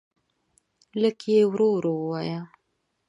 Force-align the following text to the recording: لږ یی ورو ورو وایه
لږ 1.01 1.19
یی 1.31 1.39
ورو 1.49 1.67
ورو 1.75 1.93
وایه 2.07 2.39